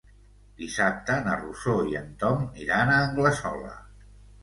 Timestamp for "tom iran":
2.25-2.97